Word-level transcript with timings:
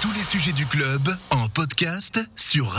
Tous 0.00 0.12
les 0.12 0.24
sujets 0.24 0.52
du 0.52 0.64
club 0.64 1.14
en 1.30 1.48
podcast 1.50 2.18
sur. 2.34 2.74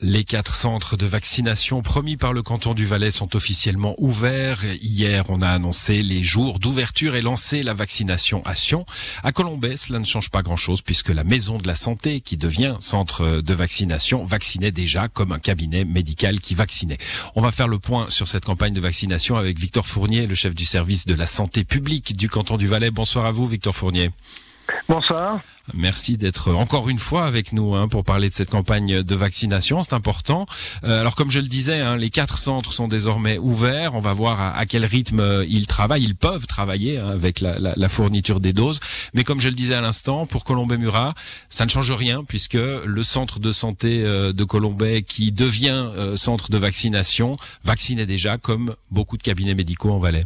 Les 0.00 0.24
quatre 0.24 0.54
centres 0.54 0.96
de 0.96 1.04
vaccination 1.04 1.82
promis 1.82 2.16
par 2.16 2.32
le 2.32 2.42
canton 2.42 2.72
du 2.72 2.86
Valais 2.86 3.10
sont 3.10 3.36
officiellement 3.36 3.94
ouverts. 3.98 4.64
Hier, 4.80 5.26
on 5.28 5.42
a 5.42 5.48
annoncé 5.48 6.02
les 6.02 6.22
jours 6.22 6.58
d'ouverture 6.58 7.16
et 7.16 7.20
lancé 7.20 7.62
la 7.62 7.74
vaccination 7.74 8.42
à 8.46 8.54
Sion. 8.54 8.86
À 9.22 9.30
Colombais, 9.32 9.76
cela 9.76 9.98
ne 9.98 10.06
change 10.06 10.30
pas 10.30 10.40
grand-chose 10.40 10.80
puisque 10.80 11.10
la 11.10 11.24
maison 11.24 11.58
de 11.58 11.66
la 11.66 11.74
santé, 11.74 12.22
qui 12.22 12.38
devient 12.38 12.76
centre 12.80 13.42
de 13.42 13.54
vaccination, 13.54 14.24
vaccinait 14.24 14.72
déjà 14.72 15.08
comme 15.08 15.32
un 15.32 15.38
cabinet 15.38 15.84
médical 15.84 16.40
qui 16.40 16.54
vaccinait. 16.54 16.98
On 17.36 17.42
va 17.42 17.52
faire 17.52 17.68
le 17.68 17.78
point 17.78 18.08
sur 18.08 18.26
cette 18.26 18.46
campagne 18.46 18.72
de 18.72 18.80
vaccination 18.80 19.36
avec 19.36 19.60
Victor 19.60 19.86
Fournier, 19.86 20.26
le 20.26 20.34
chef 20.34 20.54
du 20.54 20.64
service 20.64 21.04
de 21.04 21.14
la 21.14 21.26
santé 21.26 21.64
publique 21.64 22.16
du 22.16 22.30
canton 22.30 22.56
du 22.56 22.66
Valais. 22.66 22.90
Bonsoir 22.90 23.26
à 23.26 23.32
vous, 23.32 23.44
Victor 23.44 23.76
Fournier. 23.76 24.10
Bonsoir. 24.90 25.38
Merci 25.72 26.16
d'être 26.16 26.52
encore 26.52 26.88
une 26.88 26.98
fois 26.98 27.24
avec 27.24 27.52
nous 27.52 27.76
hein, 27.76 27.86
pour 27.86 28.02
parler 28.02 28.28
de 28.28 28.34
cette 28.34 28.50
campagne 28.50 29.04
de 29.04 29.14
vaccination. 29.14 29.84
C'est 29.84 29.92
important. 29.92 30.46
Euh, 30.82 31.00
alors 31.00 31.14
comme 31.14 31.30
je 31.30 31.38
le 31.38 31.46
disais, 31.46 31.78
hein, 31.78 31.96
les 31.96 32.10
quatre 32.10 32.38
centres 32.38 32.72
sont 32.72 32.88
désormais 32.88 33.38
ouverts. 33.38 33.94
On 33.94 34.00
va 34.00 34.12
voir 34.14 34.40
à, 34.40 34.66
quel 34.66 34.84
rythme 34.84 35.20
euh, 35.20 35.46
ils 35.48 35.68
travaillent. 35.68 36.02
Ils 36.02 36.16
peuvent 36.16 36.48
travailler 36.48 36.98
hein, 36.98 37.06
avec 37.10 37.38
la, 37.38 37.88
fourniture 37.88 38.40
des 38.40 38.52
doses. 38.52 38.80
Mais 39.14 39.22
comme 39.22 39.40
je 39.40 39.48
le 39.48 39.54
disais 39.54 39.74
à 39.74 39.80
l'instant, 39.80 40.26
pour 40.26 40.42
Colombay-Murat, 40.42 41.14
ça 41.48 41.66
ne 41.66 41.70
change 41.70 41.92
rien 41.92 42.24
puisque 42.24 42.54
le 42.54 43.02
centre 43.04 43.38
de 43.38 43.52
santé 43.52 44.02
euh, 44.02 44.32
de 44.32 44.42
Colombay, 44.42 45.02
qui 45.02 45.30
devient 45.30 45.86
centre 46.16 46.50
de 46.50 46.58
vaccination, 46.58 47.36
vaccinait 47.62 48.06
déjà 48.06 48.38
comme 48.38 48.74
beaucoup 48.90 49.16
de 49.16 49.22
cabinets 49.22 49.54
médicaux 49.54 49.92
en 49.92 50.00
Valais. 50.00 50.24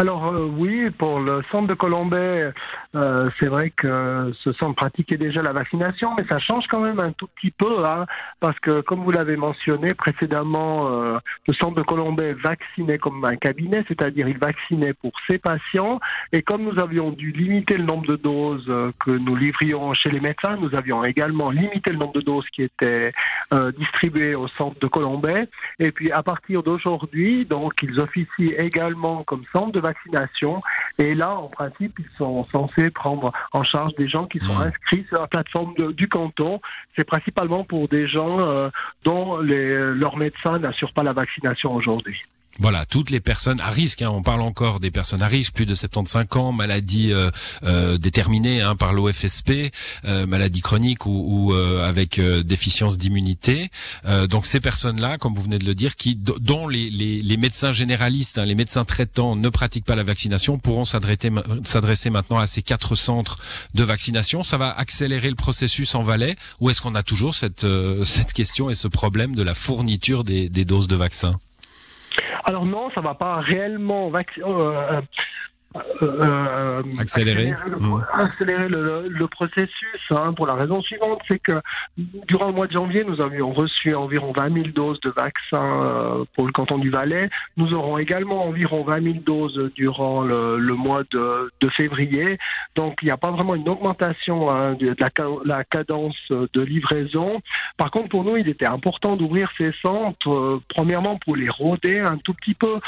Alors 0.00 0.28
euh, 0.28 0.46
oui, 0.56 0.90
pour 0.90 1.18
le 1.18 1.42
centre 1.50 1.66
de 1.66 1.74
Colombay, 1.74 2.52
euh, 2.94 3.30
c'est 3.40 3.48
vrai 3.48 3.70
que 3.70 4.32
ce 4.44 4.52
centre 4.52 4.76
pratiquait 4.76 5.16
déjà 5.16 5.42
la 5.42 5.50
vaccination, 5.50 6.14
mais 6.16 6.24
ça 6.30 6.38
change 6.38 6.68
quand 6.68 6.78
même 6.78 7.00
un 7.00 7.10
tout 7.10 7.26
petit 7.34 7.50
peu, 7.50 7.84
hein, 7.84 8.06
parce 8.38 8.56
que 8.60 8.80
comme 8.80 9.00
vous 9.00 9.10
l'avez 9.10 9.36
mentionné 9.36 9.94
précédemment, 9.94 10.88
euh, 10.88 11.18
le 11.48 11.54
centre 11.54 11.74
de 11.74 11.82
Colombay 11.82 12.34
vaccinait 12.34 12.98
comme 12.98 13.24
un 13.24 13.34
cabinet, 13.34 13.84
c'est-à-dire 13.88 14.28
il 14.28 14.38
vaccinait 14.38 14.92
pour 14.92 15.10
ses 15.28 15.38
patients, 15.38 15.98
et 16.32 16.42
comme 16.42 16.62
nous 16.62 16.78
avions 16.80 17.10
dû 17.10 17.32
limiter 17.32 17.76
le 17.76 17.82
nombre 17.82 18.06
de 18.06 18.14
doses 18.14 18.72
que 19.04 19.10
nous 19.10 19.34
livrions 19.34 19.94
chez 19.94 20.10
les 20.10 20.20
médecins, 20.20 20.56
nous 20.60 20.76
avions 20.76 21.02
également 21.02 21.50
limité 21.50 21.90
le 21.90 21.98
nombre 21.98 22.12
de 22.12 22.20
doses 22.20 22.46
qui 22.52 22.62
étaient 22.62 23.12
distribuées 23.76 24.36
au 24.36 24.46
centre 24.46 24.78
de 24.78 24.86
Colombay, 24.86 25.48
et 25.80 25.90
puis 25.90 26.12
à 26.12 26.22
partir 26.22 26.62
d'aujourd'hui, 26.62 27.46
donc 27.46 27.72
ils 27.82 27.98
officient 27.98 28.54
également 28.58 29.24
comme 29.24 29.42
centre 29.52 29.72
de 29.72 29.80
vaccination. 29.80 29.87
Et 30.98 31.14
là, 31.14 31.30
en 31.30 31.48
principe, 31.48 31.98
ils 31.98 32.16
sont 32.16 32.46
censés 32.52 32.90
prendre 32.90 33.32
en 33.52 33.62
charge 33.62 33.94
des 33.94 34.08
gens 34.08 34.26
qui 34.26 34.38
sont 34.40 34.54
mmh. 34.54 34.62
inscrits 34.62 35.06
sur 35.08 35.20
la 35.20 35.26
plateforme 35.26 35.74
du 35.92 36.08
canton. 36.08 36.60
C'est 36.96 37.04
principalement 37.04 37.64
pour 37.64 37.88
des 37.88 38.08
gens 38.08 38.40
euh, 38.40 38.68
dont 39.04 39.38
les, 39.38 39.76
leurs 39.94 40.16
médecins 40.16 40.58
n'assurent 40.58 40.92
pas 40.92 41.02
la 41.02 41.12
vaccination 41.12 41.74
aujourd'hui. 41.74 42.20
Voilà, 42.60 42.86
toutes 42.86 43.10
les 43.10 43.20
personnes 43.20 43.60
à 43.60 43.70
risque, 43.70 44.02
hein, 44.02 44.10
on 44.10 44.22
parle 44.22 44.42
encore 44.42 44.80
des 44.80 44.90
personnes 44.90 45.22
à 45.22 45.28
risque, 45.28 45.52
plus 45.52 45.64
de 45.64 45.76
75 45.76 46.26
ans, 46.32 46.50
maladies 46.50 47.12
euh, 47.12 47.30
euh, 47.62 47.98
déterminées 47.98 48.62
hein, 48.62 48.74
par 48.74 48.92
l'OFSP, 48.92 49.72
euh, 50.04 50.26
maladies 50.26 50.60
chroniques 50.60 51.06
ou, 51.06 51.54
euh, 51.54 51.88
avec 51.88 52.20
déficience 52.20 52.98
d'immunité. 52.98 53.70
donc 54.28 54.44
ces 54.44 54.58
personnes-là, 54.58 55.18
comme 55.18 55.34
vous 55.34 55.42
venez 55.42 55.58
de 55.58 55.64
le 55.64 55.74
dire, 55.74 55.94
qui 55.94 56.16
dont 56.16 56.66
les, 56.66 57.36
médecins 57.38 57.70
généralistes, 57.70 58.38
hein, 58.38 58.44
les 58.44 58.56
médecins 58.56 58.84
traitants 58.84 59.36
ne 59.36 59.48
pratiquent 59.48 59.84
pas 59.84 59.94
la 59.94 60.02
vaccination, 60.02 60.58
pourront 60.58 60.84
s'adresser 60.84 62.10
maintenant 62.10 62.38
à 62.38 62.46
ces 62.48 62.62
quatre 62.62 62.96
centres 62.96 63.38
de 63.74 63.84
vaccination. 63.84 64.42
Ça 64.42 64.58
va 64.58 64.76
accélérer 64.76 65.28
le 65.30 65.36
processus 65.36 65.94
en 65.94 66.02
Valais, 66.02 66.36
ou 66.60 66.70
est-ce 66.70 66.82
qu'on 66.82 66.96
a 66.96 67.04
toujours 67.04 67.36
cette, 67.36 67.66
cette 68.04 68.32
question 68.32 68.68
et 68.68 68.74
ce 68.74 68.88
problème 68.88 69.36
de 69.36 69.44
la 69.44 69.54
fourniture 69.54 70.24
des, 70.24 70.48
des 70.48 70.64
doses 70.64 70.88
de 70.88 70.96
vaccins? 70.96 71.38
Alors 72.44 72.66
non, 72.66 72.90
ça 72.94 73.00
va 73.00 73.14
pas 73.14 73.36
réellement 73.36 74.08
vacciner. 74.08 74.46
Euh, 76.02 76.22
euh, 76.22 76.76
accélérer, 76.98 77.52
accélérer, 78.12 78.68
le, 78.68 79.08
le, 79.08 79.26
processus 79.28 80.00
hein, 80.10 80.32
pour 80.32 80.46
la 80.46 80.54
raison 80.54 80.80
suivante, 80.82 81.20
c'est 81.28 81.38
que 81.38 81.60
durant 82.28 82.46
le 82.46 82.52
mois 82.52 82.66
de 82.66 82.72
janvier, 82.72 83.04
nous 83.04 83.20
avions 83.20 83.52
reçu 83.52 83.94
environ 83.94 84.32
20 84.36 84.52
000 84.52 84.66
doses 84.74 85.00
de 85.00 85.10
vaccins 85.10 85.82
euh, 85.82 86.24
pour 86.34 86.46
le 86.46 86.52
canton 86.52 86.78
du 86.78 86.90
Valais. 86.90 87.28
Nous 87.56 87.72
aurons 87.74 87.98
également 87.98 88.46
environ 88.46 88.84
20 88.84 89.02
000 89.02 89.14
doses 89.26 89.70
durant 89.74 90.22
le, 90.22 90.58
le 90.58 90.74
mois 90.74 91.02
de, 91.10 91.50
de, 91.60 91.68
février. 91.70 92.38
Donc 92.76 92.98
il 93.02 93.06
n'y 93.06 93.12
a 93.12 93.16
pas 93.16 93.30
vraiment 93.30 93.54
une 93.54 93.68
augmentation 93.68 94.50
hein, 94.50 94.74
de, 94.74 94.94
la, 94.98 95.08
la, 95.44 95.64
cadence 95.64 96.16
de 96.30 96.60
livraison. 96.60 97.40
Par 97.76 97.90
contre, 97.90 98.08
pour 98.08 98.24
nous, 98.24 98.36
il 98.36 98.48
était 98.48 98.68
important 98.68 99.16
d'ouvrir 99.16 99.50
ces 99.58 99.72
centres, 99.84 100.30
euh, 100.30 100.62
premièrement 100.68 101.18
pour 101.18 101.36
les 101.36 101.48
rôder 101.48 102.00
un 102.00 102.18
tout 102.18 102.34
petit 102.34 102.54
peu, 102.54 102.78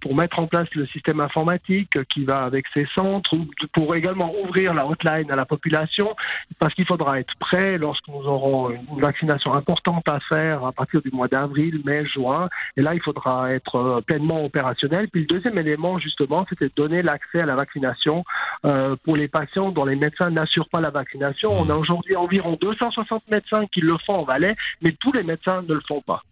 pour 0.00 0.16
mettre 0.16 0.38
en 0.38 0.46
place 0.46 0.68
le 0.74 0.86
système 0.88 1.20
informatique 1.20 2.02
qui 2.08 2.24
va 2.24 2.35
avec 2.44 2.66
ces 2.72 2.86
centres, 2.94 3.34
pour 3.72 3.94
également 3.94 4.32
ouvrir 4.44 4.74
la 4.74 4.86
hotline 4.86 5.30
à 5.30 5.36
la 5.36 5.44
population, 5.44 6.14
parce 6.58 6.74
qu'il 6.74 6.86
faudra 6.86 7.20
être 7.20 7.34
prêt 7.38 7.78
lorsque 7.78 8.08
nous 8.08 8.24
aurons 8.26 8.70
une 8.70 9.00
vaccination 9.00 9.54
importante 9.54 10.08
à 10.08 10.20
faire 10.20 10.64
à 10.64 10.72
partir 10.72 11.02
du 11.02 11.10
mois 11.10 11.28
d'avril, 11.28 11.80
mai, 11.84 12.06
juin. 12.06 12.48
Et 12.76 12.82
là, 12.82 12.94
il 12.94 13.02
faudra 13.02 13.52
être 13.52 13.76
euh, 13.76 14.00
pleinement 14.00 14.44
opérationnel. 14.44 15.08
Puis 15.08 15.22
le 15.22 15.26
deuxième 15.26 15.58
élément, 15.58 15.98
justement, 15.98 16.46
c'était 16.48 16.66
de 16.66 16.72
donner 16.76 17.02
l'accès 17.02 17.40
à 17.40 17.46
la 17.46 17.54
vaccination 17.54 18.24
euh, 18.64 18.96
pour 19.04 19.16
les 19.16 19.28
patients 19.28 19.70
dont 19.70 19.84
les 19.84 19.96
médecins 19.96 20.30
n'assurent 20.30 20.68
pas 20.68 20.80
la 20.80 20.90
vaccination. 20.90 21.52
On 21.52 21.68
a 21.70 21.74
aujourd'hui 21.74 22.16
environ 22.16 22.56
260 22.60 23.22
médecins 23.30 23.66
qui 23.72 23.80
le 23.80 23.96
font 24.04 24.16
en 24.16 24.24
Valais, 24.24 24.56
mais 24.82 24.92
tous 24.92 25.12
les 25.12 25.22
médecins 25.22 25.62
ne 25.62 25.74
le 25.74 25.82
font 25.86 26.02
pas. 26.02 26.22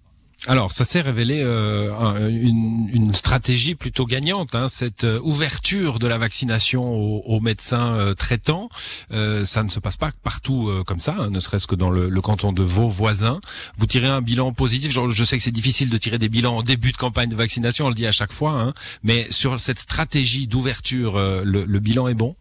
Alors, 0.47 0.73
ça 0.73 0.85
s'est 0.85 1.01
révélé 1.01 1.41
euh, 1.43 2.29
une, 2.29 2.91
une, 2.93 3.15
stratégie 3.15 3.75
plutôt 3.75 4.05
gagnante, 4.05 4.55
hein, 4.55 4.69
cette 4.69 5.05
euh, 5.05 5.19
ouverture 5.23 5.99
de 5.99 6.07
la 6.07 6.19
vaccination 6.19 6.85
aux, 6.85 7.41
médecins 7.41 7.95
euh, 7.95 8.15
traitants. 8.15 8.69
Euh, 9.11 9.47
ça 9.47 9.63
ne 9.63 9.69
se 9.69 9.81
passe 9.81 9.97
pas 9.97 10.11
partout 10.23 10.71
comme 10.87 10.99
ça, 10.99 11.17
hein, 11.19 11.31
ne 11.31 11.41
serait-ce 11.41 11.67
que 11.67 11.75
dans 11.75 11.91
le, 11.91 12.11
le, 12.11 12.21
canton 12.21 12.53
de 12.53 12.63
vos 12.63 12.89
voisins. 12.89 13.39
Vous 13.79 13.87
tirez 13.87 14.09
un 14.09 14.21
bilan 14.21 14.53
positif. 14.53 14.93
Genre, 14.93 15.11
je 15.11 15.25
sais 15.25 15.39
que 15.39 15.43
c'est 15.43 15.51
difficile 15.51 15.89
de 15.89 15.97
tirer 15.97 16.19
des 16.19 16.29
bilans 16.29 16.59
en 16.59 16.63
début 16.63 16.93
de 16.93 16.97
campagne 16.99 17.31
de 17.31 17.37
vaccination, 17.37 17.87
on 17.87 17.89
le 17.89 17.95
dit 17.95 18.07
à 18.07 18.13
chaque 18.13 18.33
fois, 18.33 18.53
hein, 18.53 18.75
mais 19.03 19.27
sur 19.31 19.59
cette 19.59 19.79
stratégie 19.79 20.47
d'ouverture, 20.47 21.17
le, 21.17 21.65
le 21.65 21.79
bilan 21.79 22.09
est 22.09 22.15
bon? 22.15 22.37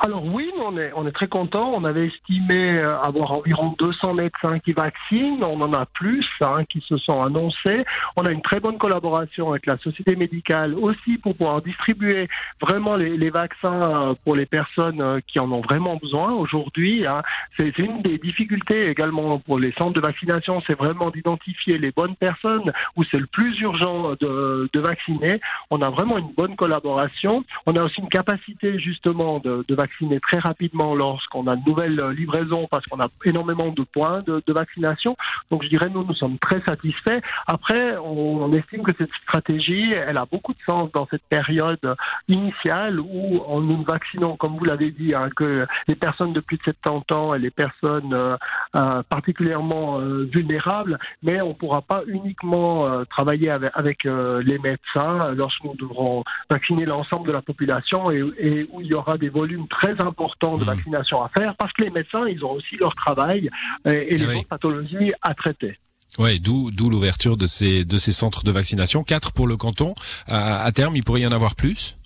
Alors 0.00 0.24
oui, 0.24 0.50
on 0.64 1.06
est, 1.06 1.12
très 1.12 1.28
content. 1.28 1.72
On 1.74 1.84
avait 1.84 2.06
estimé 2.06 2.78
euh, 2.78 2.98
avoir 3.00 3.32
environ 3.32 3.74
200 3.78 4.14
médecins 4.14 4.58
qui 4.60 4.72
vaccinent. 4.72 5.42
On 5.42 5.60
en 5.60 5.72
a 5.72 5.86
plus 5.86 6.26
hein, 6.40 6.64
qui 6.70 6.80
se 6.80 6.96
sont 6.98 7.20
annoncés. 7.20 7.84
On 8.16 8.24
a 8.24 8.30
une 8.30 8.42
très 8.42 8.60
bonne 8.60 8.78
collaboration 8.78 9.50
avec 9.50 9.66
la 9.66 9.76
société 9.78 10.16
médicale 10.16 10.74
aussi 10.74 11.18
pour 11.18 11.34
pouvoir 11.36 11.62
distribuer 11.62 12.28
vraiment 12.60 12.96
les, 12.96 13.30
vaccins 13.30 14.10
euh, 14.10 14.14
pour 14.24 14.36
les 14.36 14.46
personnes 14.46 15.00
euh, 15.00 15.20
qui 15.26 15.38
en 15.38 15.50
ont 15.52 15.60
vraiment 15.60 15.96
besoin 15.96 16.32
aujourd'hui. 16.32 17.06
Hein. 17.06 17.22
C'est 17.58 17.76
une 17.78 18.02
des 18.02 18.18
difficultés 18.18 18.88
également 18.88 19.38
pour 19.38 19.58
les 19.58 19.72
centres 19.72 19.94
de 19.94 20.00
vaccination, 20.00 20.62
c'est 20.66 20.76
vraiment 20.76 21.10
d'identifier 21.10 21.78
les 21.78 21.90
bonnes 21.90 22.16
personnes 22.16 22.70
où 22.96 23.04
c'est 23.04 23.18
le 23.18 23.26
plus 23.26 23.58
urgent 23.60 24.14
de, 24.20 24.68
vacciner. 24.74 25.40
On 25.70 25.80
a 25.80 25.90
vraiment 25.90 26.18
une 26.18 26.32
bonne 26.36 26.56
collaboration. 26.56 27.44
On 27.66 27.76
a 27.76 27.84
aussi 27.84 28.00
une 28.00 28.08
capacité 28.08 28.80
justement 28.80 29.38
de, 29.38 29.64
de 29.68 29.74
vacciner 29.76 30.18
très 30.18 30.38
rapidement 30.38 30.51
lorsqu'on 30.94 31.46
a 31.46 31.56
de 31.56 31.62
nouvelles 31.66 32.00
livraisons 32.10 32.66
parce 32.70 32.84
qu'on 32.86 33.00
a 33.00 33.08
énormément 33.24 33.70
de 33.70 33.82
points 33.82 34.18
de, 34.26 34.42
vaccination. 34.52 35.16
Donc 35.50 35.62
je 35.62 35.68
dirais 35.68 35.88
nous 35.92 36.04
nous 36.04 36.14
sommes 36.14 36.38
très 36.38 36.60
satisfaits. 36.68 37.20
Après 37.46 37.96
on, 37.98 38.52
estime 38.52 38.82
que 38.82 38.92
cette 38.98 39.12
stratégie 39.22 39.92
elle 39.92 40.18
a 40.18 40.26
beaucoup 40.26 40.52
de 40.52 40.58
sens 40.66 40.90
dans 40.92 41.06
cette 41.10 41.22
période 41.30 41.96
initiale 42.28 43.00
où 43.00 43.60
nous 43.60 43.82
vaccinons 43.82 44.36
comme 44.36 44.56
vous 44.56 44.64
l'avez 44.64 44.90
dit 44.90 45.14
hein, 45.14 45.28
que 45.34 45.66
les 45.88 45.94
personnes 45.94 46.32
de 46.32 46.40
plus 46.40 46.58
de 46.58 46.62
70 46.62 47.16
ans 47.16 47.34
et 47.34 47.38
les 47.38 47.50
personnes 47.50 48.12
euh, 48.12 48.36
euh, 48.76 49.02
particulièrement 49.08 50.00
euh, 50.00 50.28
vulnérables, 50.32 50.98
mais 51.22 51.40
on 51.40 51.48
ne 51.48 51.54
pourra 51.54 51.82
pas 51.82 52.02
uniquement 52.06 53.04
travailler 53.06 53.50
avec, 53.50 54.04
les 54.04 54.58
médecins 54.58 55.32
lorsque 55.34 55.62
nous 55.64 55.74
devrons 55.74 56.24
vacciner 56.50 56.84
l'ensemble 56.84 57.26
de 57.26 57.32
la 57.32 57.42
population 57.42 58.10
et, 58.10 58.66
où 58.70 58.80
il 58.80 58.86
y 58.86 58.94
aura 58.94 59.16
des 59.16 59.28
volumes 59.28 59.66
très 59.68 59.94
très 59.94 60.06
de 60.56 60.64
mmh. 60.64 60.66
vaccination 60.66 61.22
à 61.22 61.28
faire 61.36 61.54
parce 61.56 61.72
que 61.72 61.82
les 61.82 61.90
médecins, 61.90 62.26
ils 62.26 62.44
ont 62.44 62.52
aussi 62.52 62.76
leur 62.76 62.94
travail 62.94 63.50
et, 63.84 64.14
les 64.14 64.26
autres 64.26 64.48
pathologies 64.48 65.12
à 65.22 65.34
traiter. 65.34 65.78
Ouais, 66.18 66.38
d'où 66.38 66.70
d'où 66.70 66.90
l'ouverture 66.90 67.36
de 67.36 67.46
ces 67.46 67.84
de 67.84 67.96
ces 67.96 68.12
centres 68.12 68.44
de 68.44 68.50
vaccination, 68.50 69.02
quatre 69.02 69.32
pour 69.32 69.46
le 69.46 69.56
canton. 69.56 69.94
À, 70.26 70.62
à 70.62 70.72
terme, 70.72 70.94
il 70.96 71.04
pourrait 71.04 71.22
y 71.22 71.26
en 71.26 71.32
avoir 71.32 71.54
plus? 71.54 71.96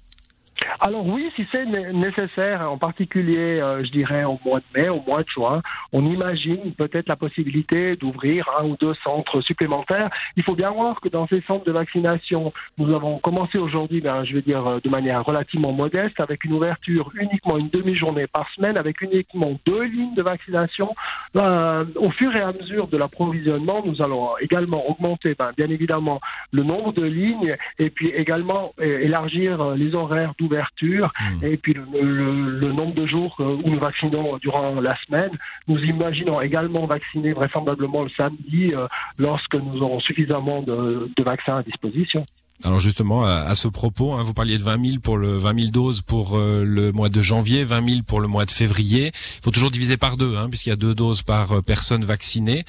Alors 0.86 1.04
oui, 1.04 1.28
si 1.34 1.44
c'est 1.50 1.66
nécessaire, 1.66 2.70
en 2.70 2.78
particulier, 2.78 3.58
euh, 3.60 3.82
je 3.84 3.90
dirais 3.90 4.22
au 4.22 4.38
mois 4.44 4.60
de 4.60 4.80
mai, 4.80 4.88
au 4.88 5.02
mois 5.04 5.24
de 5.24 5.28
juin, 5.28 5.60
on 5.92 6.06
imagine 6.06 6.74
peut-être 6.74 7.08
la 7.08 7.16
possibilité 7.16 7.96
d'ouvrir 7.96 8.48
un 8.60 8.66
ou 8.66 8.76
deux 8.76 8.94
centres 9.02 9.40
supplémentaires. 9.40 10.10
Il 10.36 10.44
faut 10.44 10.54
bien 10.54 10.70
voir 10.70 11.00
que 11.00 11.08
dans 11.08 11.26
ces 11.26 11.40
centres 11.40 11.64
de 11.64 11.72
vaccination, 11.72 12.52
nous 12.78 12.94
avons 12.94 13.18
commencé 13.18 13.58
aujourd'hui, 13.58 14.00
ben, 14.00 14.22
je 14.22 14.34
vais 14.34 14.42
dire 14.42 14.64
euh, 14.64 14.78
de 14.78 14.88
manière 14.88 15.24
relativement 15.24 15.72
modeste, 15.72 16.20
avec 16.20 16.44
une 16.44 16.52
ouverture 16.52 17.10
uniquement 17.20 17.58
une 17.58 17.68
demi-journée 17.70 18.28
par 18.28 18.48
semaine, 18.54 18.76
avec 18.76 19.02
uniquement 19.02 19.58
deux 19.66 19.82
lignes 19.82 20.14
de 20.14 20.22
vaccination. 20.22 20.94
Euh, 21.34 21.84
au 21.96 22.10
fur 22.10 22.32
et 22.36 22.42
à 22.42 22.52
mesure 22.52 22.86
de 22.86 22.96
l'approvisionnement, 22.96 23.82
nous 23.84 24.02
allons 24.02 24.38
également 24.40 24.88
augmenter, 24.88 25.34
ben, 25.36 25.50
bien 25.56 25.68
évidemment, 25.68 26.20
le 26.52 26.62
nombre 26.62 26.92
de 26.92 27.02
lignes 27.02 27.56
et 27.80 27.90
puis 27.90 28.10
également 28.10 28.72
élargir 28.78 29.74
les 29.74 29.92
horaires 29.96 30.34
d'ouverture 30.38 30.75
Hmm. 30.82 31.43
et 31.43 31.56
puis 31.56 31.75
le, 31.75 32.73
nombre 32.73 32.94
de 32.94 33.06
jours 33.06 33.34
euh, 33.40 33.56
où 33.64 33.70
nous 33.70 33.81
vaccinons 33.81 34.37
durant 34.38 34.75
la 34.81 34.94
semaine. 35.06 35.31
Nous 35.69 35.78
imaginons 35.78 36.40
également 36.40 36.87
vacciner 36.87 37.32
vraisemblablement 37.32 38.02
le 38.02 38.11
samedi 38.11 38.73
euh, 38.75 38.87
lorsque 39.17 39.55
nous 39.55 39.81
aurons 39.82 40.00
suffisamment 40.00 40.62
de, 40.62 41.11
vaccins 41.25 41.56
à 41.56 41.62
disposition. 41.62 42.26
Alors 42.64 42.81
justement, 42.81 43.25
à, 43.25 43.55
ce 43.55 43.69
propos, 43.69 44.14
hein, 44.14 44.23
vous 44.23 44.32
parliez 44.32 44.56
de 44.56 44.62
20 44.62 44.84
000 44.84 45.00
pour 45.02 45.19
le 45.19 45.37
20 45.37 45.61
000 45.61 45.70
doses 45.70 46.02
pour 46.02 46.37
euh, 46.37 46.64
le 46.64 46.90
mois 46.93 47.08
de 47.08 47.20
janvier, 47.20 47.64
20 47.64 47.88
000 47.88 48.02
pour 48.06 48.20
le 48.20 48.29
mois 48.29 48.44
de 48.44 48.50
février. 48.50 49.12
Il 49.38 49.43
faut 49.43 49.50
toujours 49.50 49.70
diviser 49.70 49.96
par 49.96 50.17
deux, 50.17 50.37
hein, 50.37 50.49
puisqu'il 50.49 50.70
y 50.70 50.72
a 50.72 50.76
deux 50.76 50.94
doses 50.94 51.22
par 51.22 51.62
personne 51.62 52.05
vaccinée. 52.05 52.64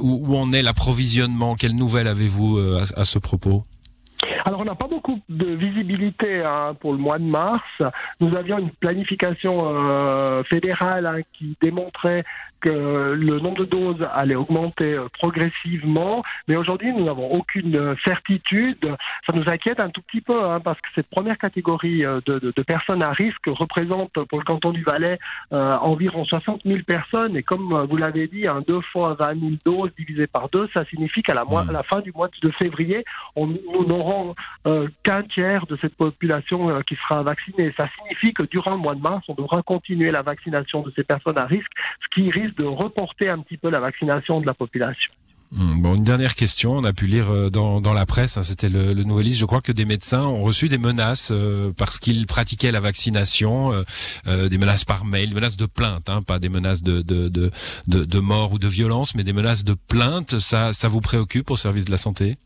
où, 0.00 0.36
en 0.36 0.52
est 0.52 0.62
l'approvisionnement? 0.62 1.54
Quelles 1.54 1.76
nouvelles 1.76 2.08
avez-vous 2.08 2.58
à 2.94 3.04
ce 3.04 3.18
propos? 3.18 3.64
Alors 4.46 4.60
on 4.60 4.64
n'a 4.64 4.76
pas 4.76 4.86
beaucoup 4.86 5.18
de 5.28 5.46
visibilité 5.46 6.44
hein, 6.44 6.76
pour 6.78 6.92
le 6.92 6.98
mois 6.98 7.18
de 7.18 7.24
mars. 7.24 7.60
Nous 8.20 8.34
avions 8.36 8.58
une 8.58 8.70
planification 8.70 9.74
euh, 9.74 10.44
fédérale 10.44 11.04
hein, 11.04 11.20
qui 11.32 11.56
démontrait 11.60 12.24
que 12.60 12.70
le 12.70 13.40
nombre 13.40 13.58
de 13.58 13.64
doses 13.64 14.06
allait 14.12 14.34
augmenter 14.34 14.94
euh, 14.94 15.08
progressivement, 15.20 16.22
mais 16.48 16.56
aujourd'hui 16.56 16.92
nous 16.92 17.04
n'avons 17.04 17.30
aucune 17.32 17.96
certitude. 18.06 18.94
Ça 19.26 19.34
nous 19.34 19.44
inquiète 19.48 19.80
un 19.80 19.90
tout 19.90 20.02
petit 20.02 20.20
peu 20.20 20.44
hein, 20.44 20.60
parce 20.60 20.80
que 20.80 20.88
cette 20.94 21.08
première 21.08 21.38
catégorie 21.38 22.04
euh, 22.04 22.20
de, 22.24 22.38
de, 22.38 22.52
de, 22.56 22.62
personnes 22.62 23.02
à 23.02 23.10
risque 23.10 23.46
représente 23.46 24.12
pour 24.12 24.38
le 24.38 24.44
canton 24.44 24.70
du 24.70 24.82
Valais 24.84 25.18
euh, 25.52 25.72
environ 25.80 26.24
60 26.24 26.62
000 26.64 26.78
personnes 26.86 27.36
et 27.36 27.42
comme 27.42 27.86
vous 27.88 27.96
l'avez 27.96 28.28
dit, 28.28 28.46
un 28.46 28.60
deux 28.60 28.80
fois 28.92 29.16
20 29.18 29.40
000 29.40 29.52
doses 29.64 29.90
divisé 29.98 30.28
par 30.28 30.48
deux, 30.50 30.68
ça 30.74 30.84
signifie 30.86 31.22
qu'à 31.22 31.34
la, 31.34 31.44
mmh. 31.44 31.72
la, 31.72 31.82
fin 31.82 32.00
du 32.00 32.12
mois 32.12 32.28
de 32.42 32.50
février, 32.52 33.04
on, 33.34 33.46
nous 33.46 33.84
n'aurons 33.86 34.35
qu'un 35.02 35.22
tiers 35.22 35.66
de 35.66 35.76
cette 35.80 35.94
population 35.94 36.82
qui 36.88 36.96
sera 36.96 37.22
vaccinée. 37.22 37.72
Ça 37.76 37.88
signifie 37.96 38.32
que 38.34 38.42
durant 38.44 38.72
le 38.72 38.78
mois 38.78 38.94
de 38.94 39.00
mars, 39.00 39.24
on 39.28 39.34
devra 39.34 39.62
continuer 39.62 40.10
la 40.10 40.22
vaccination 40.22 40.82
de 40.82 40.92
ces 40.96 41.04
personnes 41.04 41.38
à 41.38 41.46
risque, 41.46 41.70
ce 42.02 42.14
qui 42.14 42.30
risque 42.30 42.56
de 42.56 42.64
reporter 42.64 43.28
un 43.28 43.38
petit 43.38 43.56
peu 43.56 43.70
la 43.70 43.80
vaccination 43.80 44.40
de 44.40 44.46
la 44.46 44.54
population. 44.54 45.12
Hmm, 45.52 45.80
bon, 45.80 45.94
une 45.94 46.02
dernière 46.02 46.34
question. 46.34 46.72
On 46.72 46.82
a 46.82 46.92
pu 46.92 47.06
lire 47.06 47.30
euh, 47.30 47.50
dans, 47.50 47.80
dans 47.80 47.92
la 47.92 48.04
presse, 48.04 48.36
hein, 48.36 48.42
c'était 48.42 48.68
le, 48.68 48.92
le 48.92 49.04
Nouvelliste, 49.04 49.38
je 49.38 49.44
crois 49.44 49.60
que 49.60 49.70
des 49.70 49.84
médecins 49.84 50.24
ont 50.24 50.42
reçu 50.42 50.68
des 50.68 50.76
menaces 50.76 51.30
euh, 51.32 51.70
parce 51.78 52.00
qu'ils 52.00 52.26
pratiquaient 52.26 52.72
la 52.72 52.80
vaccination, 52.80 53.72
euh, 54.26 54.48
des 54.48 54.58
menaces 54.58 54.84
par 54.84 55.04
mail, 55.04 55.28
des 55.28 55.34
menaces 55.36 55.56
de 55.56 55.66
plainte, 55.66 56.08
hein, 56.08 56.22
pas 56.22 56.40
des 56.40 56.48
menaces 56.48 56.82
de, 56.82 57.00
de, 57.00 57.28
de, 57.28 57.52
de, 57.86 58.04
de 58.04 58.18
mort 58.18 58.54
ou 58.54 58.58
de 58.58 58.66
violence, 58.66 59.14
mais 59.14 59.22
des 59.22 59.32
menaces 59.32 59.62
de 59.62 59.74
plainte. 59.74 60.40
Ça, 60.40 60.72
ça 60.72 60.88
vous 60.88 61.00
préoccupe 61.00 61.48
au 61.52 61.56
service 61.56 61.84
de 61.84 61.92
la 61.92 61.96
santé? 61.96 62.38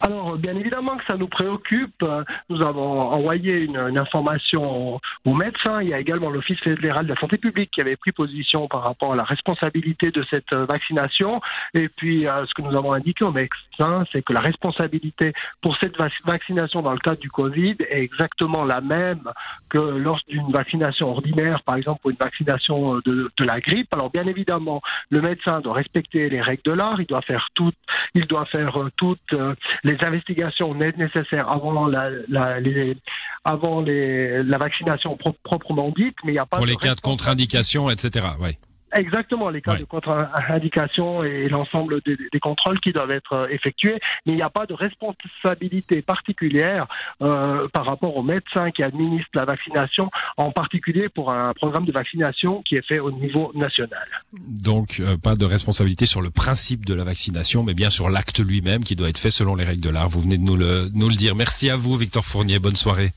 Alors, 0.00 0.27
bien 0.36 0.56
évidemment 0.56 0.96
que 0.96 1.04
ça 1.08 1.16
nous 1.16 1.28
préoccupe. 1.28 2.04
Nous 2.48 2.62
avons 2.62 3.00
envoyé 3.12 3.60
une, 3.60 3.78
information 3.98 5.00
aux 5.24 5.34
médecins. 5.34 5.82
Il 5.82 5.88
y 5.88 5.94
a 5.94 6.00
également 6.00 6.30
l'Office 6.30 6.60
fédéral 6.60 7.06
de 7.06 7.14
la 7.14 7.20
santé 7.20 7.38
publique 7.38 7.70
qui 7.70 7.80
avait 7.80 7.96
pris 7.96 8.12
position 8.12 8.68
par 8.68 8.82
rapport 8.82 9.12
à 9.12 9.16
la 9.16 9.24
responsabilité 9.24 10.10
de 10.10 10.24
cette 10.30 10.52
vaccination. 10.52 11.40
Et 11.74 11.88
puis, 11.88 12.26
euh, 12.26 12.44
ce 12.46 12.54
que 12.54 12.62
nous 12.62 12.76
avons 12.76 12.92
indiqué 12.92 13.24
aux 13.24 13.32
médecins, 13.32 14.04
c'est 14.12 14.22
que 14.22 14.32
la 14.32 14.40
responsabilité 14.40 15.32
pour 15.60 15.76
cette 15.82 15.96
vaccination 16.24 16.82
dans 16.82 16.92
le 16.92 16.98
cadre 16.98 17.20
du 17.20 17.30
Covid 17.30 17.76
est 17.90 18.02
exactement 18.02 18.64
la 18.64 18.80
même 18.80 19.20
que 19.68 19.78
lors 19.78 20.20
d'une 20.28 20.50
vaccination 20.52 21.10
ordinaire, 21.10 21.62
par 21.62 21.76
exemple 21.76 22.00
pour 22.02 22.10
une 22.10 22.16
vaccination 22.16 22.96
de, 23.04 23.30
de, 23.36 23.44
la 23.44 23.60
grippe. 23.60 23.92
Alors, 23.94 24.10
bien 24.10 24.26
évidemment, 24.26 24.80
le 25.10 25.20
médecin 25.20 25.60
doit 25.60 25.74
respecter 25.74 26.28
les 26.28 26.40
règles 26.40 26.62
de 26.64 26.72
l'art. 26.72 27.00
Il 27.00 27.06
doit 27.06 27.22
faire 27.22 27.48
tout, 27.54 27.72
il 28.14 28.26
doit 28.26 28.46
faire 28.46 28.78
toutes 28.96 29.32
euh, 29.32 29.54
les 29.84 29.96
investigations 30.18 30.74
nécessaires 30.74 31.48
avant 31.48 31.86
la, 31.86 32.10
la, 32.28 32.60
les, 32.60 32.96
avant 33.44 33.80
les, 33.80 34.42
la 34.42 34.58
vaccination 34.58 35.16
proprement 35.44 35.92
dite, 35.96 36.16
mais 36.24 36.32
il 36.32 36.34
n'y 36.34 36.38
a 36.38 36.46
pas 36.46 36.58
pour 36.58 36.66
les 36.66 36.76
cas 36.76 36.94
de 36.94 37.00
contre-indication, 37.00 37.90
etc. 37.90 38.26
Ouais. 38.40 38.58
Exactement, 38.94 39.50
les 39.50 39.60
cas 39.60 39.76
de 39.76 39.84
contre-indication 39.84 41.22
et 41.22 41.48
l'ensemble 41.48 42.00
des, 42.06 42.16
des, 42.32 42.40
contrôles 42.40 42.80
qui 42.80 42.92
doivent 42.92 43.10
être 43.10 43.34
euh, 43.34 43.48
effectués, 43.48 44.00
mais 44.24 44.32
il 44.32 44.36
n'y 44.36 44.42
a 44.42 44.48
pas 44.48 44.64
de 44.64 44.72
responsabilité 44.72 46.00
particulière 46.00 46.86
euh, 47.20 47.68
par 47.68 47.84
rapport 47.84 48.16
aux 48.16 48.22
médecins 48.22 48.70
qui 48.70 48.82
administrent 48.82 49.30
la 49.34 49.44
vaccination, 49.44 50.10
en 50.38 50.52
particulier 50.52 51.08
pour 51.10 51.30
un 51.30 51.52
programme 51.52 51.84
de 51.84 51.92
vaccination 51.92 52.62
qui 52.62 52.76
est 52.76 52.86
fait 52.86 52.98
au 52.98 53.10
niveau 53.10 53.52
national. 53.54 54.06
Donc, 54.32 55.00
euh, 55.00 55.16
pas 55.16 55.34
de 55.34 55.44
responsabilité 55.44 56.06
sur 56.06 56.22
le 56.22 56.30
principe 56.30 56.86
de 56.86 56.94
la 56.94 57.04
vaccination, 57.04 57.62
mais 57.62 57.74
bien 57.74 57.90
sur 57.90 58.08
l'acte 58.08 58.40
lui-même 58.40 58.84
qui 58.84 58.96
doit 58.96 59.10
être 59.10 59.18
fait 59.18 59.30
selon 59.30 59.54
les 59.54 59.64
règles 59.64 59.82
de 59.82 59.90
l'art. 59.90 60.08
Vous 60.08 60.20
venez 60.20 60.38
de 60.38 60.44
nous 60.44 60.56
le, 60.56 60.88
nous 60.94 61.08
le 61.08 61.14
dire. 61.14 61.34
Merci 61.34 61.68
à 61.68 61.76
vous, 61.76 61.94
Victor 61.96 62.24
Fournier. 62.24 62.58
Bonne 62.58 62.76
soirée. 62.76 63.10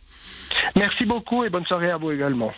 Merci 0.75 1.05
beaucoup 1.05 1.45
et 1.45 1.49
bonne 1.49 1.65
soirée 1.65 1.91
à 1.91 1.97
vous 1.97 2.11
également. 2.11 2.51